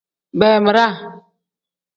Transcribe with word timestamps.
Beemiraa. 0.39 0.93